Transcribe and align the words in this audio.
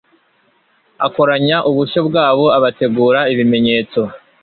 akoranya 1.05 1.57
ubushyo 1.69 1.99
bwabo 2.07 2.45
abategura 2.57 3.19
ibimenyetso 3.33 4.01